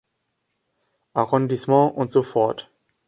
[1.13, 2.71] Arrondissement und so fort.